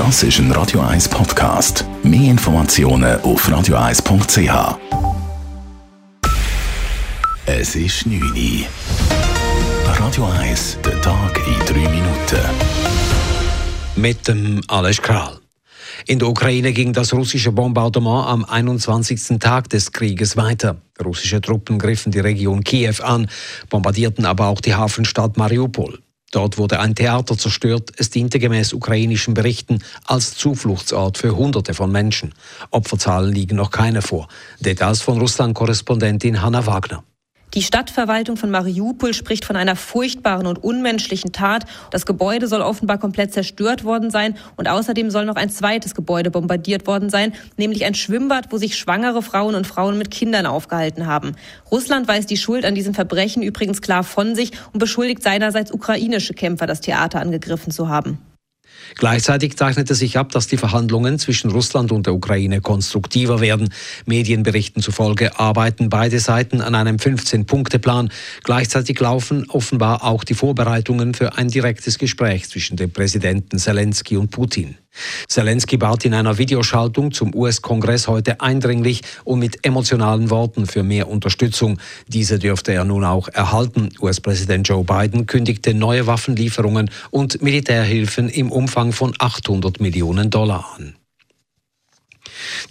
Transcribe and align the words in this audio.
Das 0.00 0.22
ist 0.22 0.38
ein 0.38 0.50
Radio 0.52 0.80
1 0.80 1.10
Podcast. 1.10 1.84
Mehr 2.02 2.30
Informationen 2.30 3.20
auf 3.20 3.46
radio1.ch. 3.46 4.78
Es 7.44 7.76
ist 7.76 8.06
9 8.06 8.22
Uhr. 8.22 8.66
Radio 9.84 10.24
1, 10.24 10.78
der 10.82 11.02
Tag 11.02 11.38
in 11.46 11.66
3 11.66 11.90
Minuten. 11.90 12.40
Mit 13.96 14.26
dem 14.26 14.62
Alles 14.68 15.02
Kral. 15.02 15.38
In 16.06 16.18
der 16.18 16.28
Ukraine 16.28 16.72
ging 16.72 16.94
das 16.94 17.12
russische 17.12 17.52
Bombardement 17.52 18.26
am 18.26 18.46
21. 18.46 19.38
Tag 19.38 19.68
des 19.68 19.92
Krieges 19.92 20.34
weiter. 20.34 20.80
Russische 21.04 21.42
Truppen 21.42 21.78
griffen 21.78 22.10
die 22.10 22.20
Region 22.20 22.64
Kiew 22.64 23.02
an, 23.02 23.28
bombardierten 23.68 24.24
aber 24.24 24.46
auch 24.46 24.62
die 24.62 24.74
Hafenstadt 24.74 25.36
Mariupol. 25.36 25.98
Dort 26.30 26.58
wurde 26.58 26.78
ein 26.78 26.94
Theater 26.94 27.36
zerstört. 27.36 27.90
Es 27.96 28.10
diente 28.10 28.38
gemäß 28.38 28.72
ukrainischen 28.72 29.34
Berichten 29.34 29.82
als 30.04 30.34
Zufluchtsort 30.36 31.18
für 31.18 31.36
Hunderte 31.36 31.74
von 31.74 31.90
Menschen. 31.90 32.34
Opferzahlen 32.70 33.32
liegen 33.32 33.56
noch 33.56 33.70
keine 33.70 34.00
vor. 34.00 34.28
Details 34.60 35.02
von 35.02 35.18
Russland-Korrespondentin 35.18 36.40
Hanna 36.40 36.66
Wagner. 36.66 37.02
Die 37.54 37.62
Stadtverwaltung 37.62 38.36
von 38.36 38.50
Mariupol 38.52 39.12
spricht 39.12 39.44
von 39.44 39.56
einer 39.56 39.74
furchtbaren 39.74 40.46
und 40.46 40.62
unmenschlichen 40.62 41.32
Tat. 41.32 41.64
Das 41.90 42.06
Gebäude 42.06 42.46
soll 42.46 42.60
offenbar 42.60 42.98
komplett 42.98 43.32
zerstört 43.32 43.82
worden 43.82 44.10
sein 44.10 44.36
und 44.56 44.68
außerdem 44.68 45.10
soll 45.10 45.24
noch 45.24 45.34
ein 45.34 45.50
zweites 45.50 45.96
Gebäude 45.96 46.30
bombardiert 46.30 46.86
worden 46.86 47.10
sein, 47.10 47.32
nämlich 47.56 47.84
ein 47.84 47.94
Schwimmbad, 47.94 48.52
wo 48.52 48.56
sich 48.56 48.78
schwangere 48.78 49.20
Frauen 49.20 49.56
und 49.56 49.66
Frauen 49.66 49.98
mit 49.98 50.12
Kindern 50.12 50.46
aufgehalten 50.46 51.06
haben. 51.06 51.32
Russland 51.72 52.06
weist 52.06 52.30
die 52.30 52.36
Schuld 52.36 52.64
an 52.64 52.76
diesem 52.76 52.94
Verbrechen 52.94 53.42
übrigens 53.42 53.82
klar 53.82 54.04
von 54.04 54.36
sich 54.36 54.52
und 54.72 54.78
beschuldigt 54.78 55.22
seinerseits 55.24 55.72
ukrainische 55.72 56.34
Kämpfer, 56.34 56.68
das 56.68 56.80
Theater 56.80 57.20
angegriffen 57.20 57.72
zu 57.72 57.88
haben. 57.88 58.18
Gleichzeitig 58.96 59.56
zeichnete 59.56 59.94
sich 59.94 60.18
ab, 60.18 60.32
dass 60.32 60.46
die 60.46 60.56
Verhandlungen 60.56 61.18
zwischen 61.18 61.50
Russland 61.50 61.92
und 61.92 62.06
der 62.06 62.14
Ukraine 62.14 62.60
konstruktiver 62.60 63.40
werden. 63.40 63.72
Medienberichten 64.06 64.82
zufolge 64.82 65.38
arbeiten 65.38 65.88
beide 65.88 66.18
Seiten 66.20 66.60
an 66.60 66.74
einem 66.74 66.96
15-Punkte-Plan. 66.96 68.10
Gleichzeitig 68.44 68.98
laufen 69.00 69.48
offenbar 69.48 70.04
auch 70.04 70.24
die 70.24 70.34
Vorbereitungen 70.34 71.14
für 71.14 71.36
ein 71.36 71.48
direktes 71.48 71.98
Gespräch 71.98 72.48
zwischen 72.48 72.76
den 72.76 72.92
Präsidenten 72.92 73.58
Zelensky 73.58 74.16
und 74.16 74.30
Putin. 74.30 74.76
Zelensky 75.30 75.76
bat 75.76 76.04
in 76.04 76.14
einer 76.14 76.38
Videoschaltung 76.38 77.12
zum 77.12 77.32
US-Kongress 77.34 78.08
heute 78.08 78.40
eindringlich 78.40 79.02
und 79.24 79.38
mit 79.38 79.64
emotionalen 79.64 80.28
Worten 80.28 80.66
für 80.66 80.82
mehr 80.82 81.08
Unterstützung. 81.08 81.78
Diese 82.08 82.40
dürfte 82.40 82.72
er 82.72 82.84
nun 82.84 83.04
auch 83.04 83.28
erhalten. 83.28 83.90
US-Präsident 84.00 84.68
Joe 84.68 84.82
Biden 84.82 85.26
kündigte 85.26 85.72
neue 85.72 86.08
Waffenlieferungen 86.08 86.90
und 87.10 87.42
Militärhilfen 87.42 88.28
im 88.28 88.50
Umfang 88.50 88.92
von 88.92 89.14
800 89.18 89.80
Millionen 89.80 90.30
Dollar 90.30 90.74
an. 90.76 90.96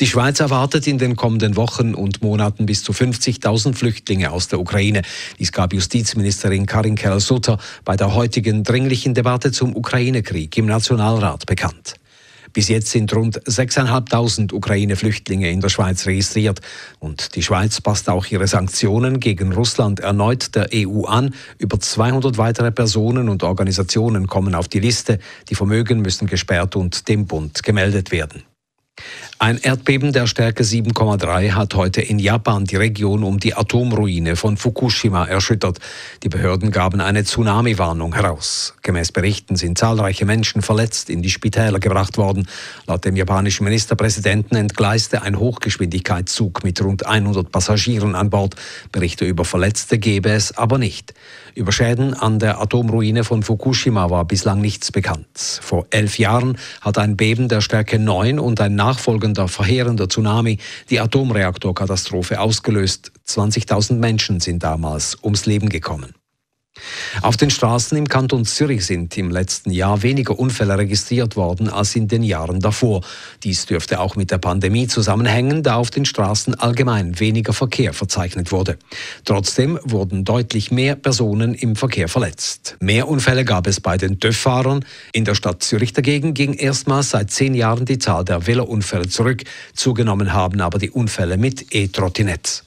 Die 0.00 0.06
Schweiz 0.06 0.40
erwartet 0.40 0.86
in 0.86 0.98
den 0.98 1.14
kommenden 1.14 1.54
Wochen 1.54 1.94
und 1.94 2.22
Monaten 2.22 2.66
bis 2.66 2.82
zu 2.82 2.92
50.000 2.92 3.74
Flüchtlinge 3.74 4.32
aus 4.32 4.48
der 4.48 4.58
Ukraine. 4.58 5.02
Dies 5.38 5.52
gab 5.52 5.72
Justizministerin 5.72 6.66
Karin 6.66 6.96
Keller-Sutter 6.96 7.58
bei 7.84 7.96
der 7.96 8.14
heutigen 8.14 8.64
dringlichen 8.64 9.14
Debatte 9.14 9.52
zum 9.52 9.76
Ukraine-Krieg 9.76 10.56
im 10.56 10.66
Nationalrat 10.66 11.46
bekannt. 11.46 11.94
Bis 12.52 12.68
jetzt 12.68 12.90
sind 12.90 13.14
rund 13.14 13.40
6.500 13.44 14.52
Ukraine-Flüchtlinge 14.52 15.50
in 15.50 15.60
der 15.60 15.68
Schweiz 15.68 16.06
registriert. 16.06 16.60
Und 16.98 17.34
die 17.34 17.42
Schweiz 17.42 17.80
passt 17.80 18.08
auch 18.08 18.26
ihre 18.26 18.46
Sanktionen 18.46 19.20
gegen 19.20 19.52
Russland 19.52 20.00
erneut 20.00 20.54
der 20.54 20.68
EU 20.74 21.04
an. 21.04 21.34
Über 21.58 21.78
200 21.80 22.38
weitere 22.38 22.72
Personen 22.72 23.28
und 23.28 23.42
Organisationen 23.42 24.26
kommen 24.26 24.54
auf 24.54 24.68
die 24.68 24.80
Liste. 24.80 25.18
Die 25.48 25.54
Vermögen 25.54 26.00
müssen 26.00 26.26
gesperrt 26.26 26.76
und 26.76 27.08
dem 27.08 27.26
Bund 27.26 27.62
gemeldet 27.62 28.10
werden. 28.10 28.42
Ein 29.40 29.58
Erdbeben 29.58 30.12
der 30.12 30.26
Stärke 30.26 30.64
7,3 30.64 31.52
hat 31.52 31.76
heute 31.76 32.00
in 32.00 32.18
Japan 32.18 32.64
die 32.64 32.74
Region 32.74 33.22
um 33.22 33.38
die 33.38 33.54
Atomruine 33.54 34.34
von 34.34 34.56
Fukushima 34.56 35.26
erschüttert. 35.26 35.78
Die 36.24 36.28
Behörden 36.28 36.72
gaben 36.72 37.00
eine 37.00 37.22
Tsunami-Warnung 37.22 38.16
heraus. 38.16 38.74
Gemäß 38.82 39.12
Berichten 39.12 39.54
sind 39.54 39.78
zahlreiche 39.78 40.24
Menschen 40.24 40.60
verletzt 40.60 41.08
in 41.08 41.22
die 41.22 41.30
Spitäler 41.30 41.78
gebracht 41.78 42.18
worden. 42.18 42.48
Laut 42.88 43.04
dem 43.04 43.14
japanischen 43.14 43.62
Ministerpräsidenten 43.62 44.56
entgleiste 44.56 45.22
ein 45.22 45.38
Hochgeschwindigkeitszug 45.38 46.64
mit 46.64 46.82
rund 46.82 47.06
100 47.06 47.52
Passagieren 47.52 48.16
an 48.16 48.30
Bord. 48.30 48.56
Berichte 48.90 49.24
über 49.24 49.44
Verletzte 49.44 49.98
gebe 49.98 50.30
es 50.30 50.58
aber 50.58 50.78
nicht. 50.78 51.14
Über 51.54 51.70
Schäden 51.70 52.14
an 52.14 52.40
der 52.40 52.60
Atomruine 52.60 53.22
von 53.22 53.44
Fukushima 53.44 54.10
war 54.10 54.24
bislang 54.24 54.60
nichts 54.60 54.90
bekannt. 54.90 55.26
Vor 55.60 55.86
elf 55.90 56.18
Jahren 56.18 56.58
hat 56.80 56.98
ein 56.98 57.16
Beben 57.16 57.48
der 57.48 57.60
Stärke 57.60 58.00
9 58.00 58.40
und 58.40 58.60
ein 58.60 58.74
nachfolgender 59.28 59.48
verheerender 59.48 60.08
Tsunami 60.08 60.58
die 60.90 61.00
Atomreaktorkatastrophe 61.00 62.40
ausgelöst. 62.40 63.12
20.000 63.26 63.94
Menschen 63.94 64.40
sind 64.40 64.62
damals 64.62 65.16
ums 65.22 65.46
Leben 65.46 65.68
gekommen. 65.68 66.14
Auf 67.22 67.36
den 67.36 67.50
Straßen 67.50 67.96
im 67.96 68.08
Kanton 68.08 68.44
Zürich 68.44 68.86
sind 68.86 69.16
im 69.18 69.30
letzten 69.30 69.70
Jahr 69.70 70.02
weniger 70.02 70.38
Unfälle 70.38 70.78
registriert 70.78 71.36
worden 71.36 71.68
als 71.68 71.96
in 71.96 72.08
den 72.08 72.22
Jahren 72.22 72.60
davor. 72.60 73.02
Dies 73.42 73.66
dürfte 73.66 74.00
auch 74.00 74.16
mit 74.16 74.30
der 74.30 74.38
Pandemie 74.38 74.86
zusammenhängen, 74.86 75.62
da 75.62 75.76
auf 75.76 75.90
den 75.90 76.04
Straßen 76.04 76.54
allgemein 76.54 77.18
weniger 77.20 77.52
Verkehr 77.52 77.92
verzeichnet 77.92 78.52
wurde. 78.52 78.78
Trotzdem 79.24 79.78
wurden 79.84 80.24
deutlich 80.24 80.70
mehr 80.70 80.96
Personen 80.96 81.54
im 81.54 81.76
Verkehr 81.76 82.08
verletzt. 82.08 82.76
Mehr 82.80 83.08
Unfälle 83.08 83.44
gab 83.44 83.66
es 83.66 83.80
bei 83.80 83.96
den 83.96 84.20
TÜV-Fahrern. 84.20 84.84
In 85.12 85.24
der 85.24 85.34
Stadt 85.34 85.62
Zürich 85.62 85.92
dagegen 85.92 86.34
ging 86.34 86.54
erstmals 86.54 87.10
seit 87.10 87.30
zehn 87.30 87.54
Jahren 87.54 87.84
die 87.84 87.98
Zahl 87.98 88.24
der 88.24 88.46
Velounfälle 88.46 89.08
zurück. 89.08 89.44
Zugenommen 89.74 90.32
haben 90.32 90.60
aber 90.60 90.78
die 90.78 90.90
Unfälle 90.90 91.36
mit 91.36 91.74
E-Trottinetts. 91.74 92.64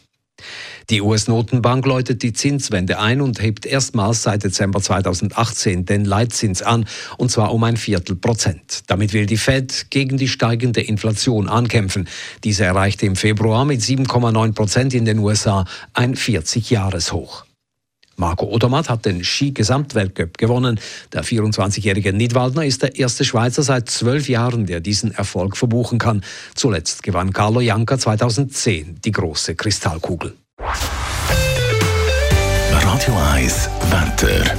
Die 0.91 1.02
US-Notenbank 1.02 1.85
läutet 1.85 2.22
die 2.22 2.34
Zinswende 2.34 3.00
ein 3.00 3.22
und 3.22 3.41
hebt 3.41 3.66
erstmals 3.66 4.24
seit 4.24 4.44
Dezember 4.44 4.81
2018 4.81 5.85
den 5.85 6.03
Leitzins 6.03 6.62
an, 6.62 6.85
und 7.18 7.31
zwar 7.31 7.53
um 7.53 7.63
ein 7.63 7.78
Viertel 7.78 8.18
Prozent. 8.18 8.81
Damit 8.88 9.13
will 9.13 9.25
die 9.25 9.38
Fed 9.38 9.85
gegen 9.90 10.18
die 10.18 10.28
steigende 10.28 10.81
Inflation 10.81 11.47
ankämpfen. 11.47 12.09
Diese 12.44 12.66
erreichte 12.66 13.06
im 13.06 13.16
Februar 13.16 13.63
mit 13.63 13.79
7,9 13.79 14.52
Prozent 14.52 14.94
in 14.94 15.06
den 15.06 15.19
USA 15.19 15.63
ein 15.94 16.13
40-Jahres-Hoch. 16.13 17.46
Marco 18.18 18.47
Odermatt 18.47 18.90
hat 18.90 19.06
den 19.06 19.23
Ski-Gesamtweltcup 19.23 20.38
gewonnen. 20.38 20.78
Der 21.13 21.23
24-jährige 21.23 22.12
Nidwaldner 22.12 22.66
ist 22.66 22.84
der 22.84 22.97
erste 22.97 23.23
Schweizer 23.23 23.63
seit 23.63 23.90
zwölf 23.90 24.28
Jahren, 24.28 24.66
der 24.66 24.81
diesen 24.81 25.13
Erfolg 25.13 25.56
verbuchen 25.56 26.00
kann. 26.00 26.22
Zuletzt 26.53 27.02
gewann 27.02 27.31
Carlo 27.31 27.62
Janka 27.62 27.97
2010 27.97 29.00
die 29.06 29.12
große 29.12 29.56
Kristallkugel. 29.56 30.35
Radio 32.72 33.16
1 33.33 33.69
Wetter. 33.89 34.55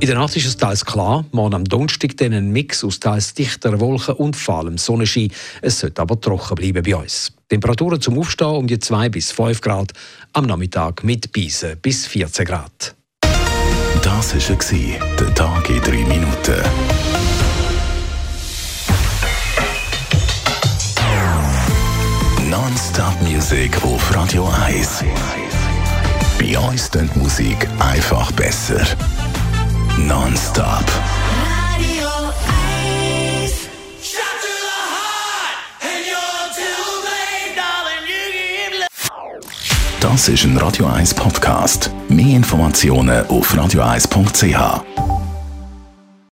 In 0.00 0.06
der 0.06 0.16
Nacht 0.16 0.34
ist 0.36 0.46
es 0.46 0.56
teils 0.56 0.86
klar, 0.86 1.26
morgen 1.32 1.54
am 1.54 1.64
Donnerstag 1.64 2.16
dann 2.16 2.32
ein 2.32 2.50
Mix 2.50 2.82
aus 2.82 2.98
teils 3.00 3.34
dichteren 3.34 3.78
Wolken 3.80 4.14
und 4.14 4.34
vor 4.36 4.60
allem 4.60 4.78
Sonnenschein. 4.78 5.30
Es 5.60 5.80
sollte 5.80 6.00
aber 6.00 6.18
trocken 6.18 6.54
bleiben 6.54 6.82
bei 6.82 6.96
uns. 6.96 7.32
Temperaturen 7.50 8.00
zum 8.00 8.18
Aufstehen 8.18 8.48
um 8.48 8.66
die 8.66 8.78
2 8.78 9.10
bis 9.10 9.32
5 9.32 9.60
Grad, 9.60 9.92
am 10.32 10.46
Nachmittag 10.46 11.04
mit 11.04 11.30
Beisen 11.32 11.76
bis 11.82 12.06
14 12.06 12.46
Grad. 12.46 12.94
Das 14.02 14.34
war 14.34 14.40
der 15.18 15.34
Tag 15.34 15.68
in 15.68 15.82
3 15.82 15.90
Minuten. 16.06 17.39
Non-Stop-Musik 22.90 23.84
auf 23.84 24.14
Radio 24.16 24.50
1. 24.66 25.04
Bei 26.40 26.58
uns 26.58 26.90
klingt 26.90 27.14
die 27.14 27.18
Musik 27.20 27.68
einfach 27.78 28.32
besser. 28.32 28.80
Non-Stop. 29.96 30.84
Radio 31.76 32.08
1. 33.38 33.52
Shot 34.02 34.22
to 34.40 34.48
the 34.58 34.74
heart, 34.90 35.56
and 35.82 36.04
you're 36.04 36.50
too 36.52 36.82
late, 37.04 37.54
darling. 37.54 38.02
You 38.08 38.80
give 38.80 38.88
Das 40.00 40.28
ist 40.28 40.44
ein 40.44 40.56
Radio 40.58 40.86
1 40.86 41.14
Podcast. 41.14 41.92
Mehr 42.08 42.36
Informationen 42.38 43.24
auf 43.28 43.54
radio1.ch. 43.54 45.19